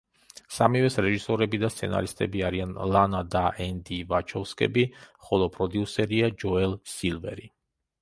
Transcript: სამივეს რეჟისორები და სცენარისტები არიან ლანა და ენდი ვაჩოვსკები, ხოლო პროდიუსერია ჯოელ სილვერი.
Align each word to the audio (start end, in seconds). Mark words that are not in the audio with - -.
სამივეს 0.53 0.95
რეჟისორები 1.05 1.59
და 1.63 1.69
სცენარისტები 1.73 2.41
არიან 2.49 2.73
ლანა 2.95 3.21
და 3.37 3.43
ენდი 3.67 4.01
ვაჩოვსკები, 4.15 4.89
ხოლო 5.29 5.53
პროდიუსერია 5.61 6.35
ჯოელ 6.45 6.79
სილვერი. 6.99 7.51